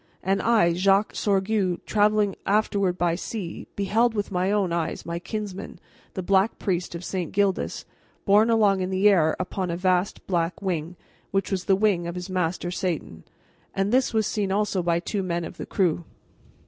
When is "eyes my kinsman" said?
4.73-5.79